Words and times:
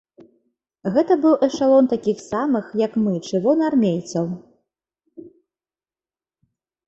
Гэта 0.93 1.13
быў 1.23 1.33
эшалон 1.47 1.85
такіх 1.93 2.17
самых, 2.33 2.65
як 2.85 2.91
мы, 3.03 3.13
чырвонаармейцаў. 3.19 4.33